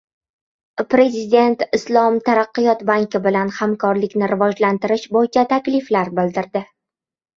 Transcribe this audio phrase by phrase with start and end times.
[0.93, 6.65] Prezident Islom taraqqiyot banki bilan hamkorlikni rivojlantirish bo‘yicha takliflar bildirdi